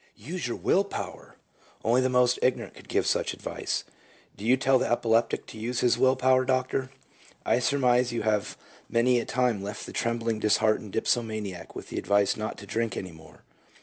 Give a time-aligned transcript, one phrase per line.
[0.31, 1.35] "'Use your will power!'
[1.85, 3.83] Only the most ignorant could give such advice.
[4.35, 6.89] Do you tell the epileptic to use his will power, Doctor?
[7.45, 8.57] I surmise you have
[8.89, 13.11] many a time left the trembling, disheartened dipsomaniac with the advice not to drink any
[13.11, 13.43] more.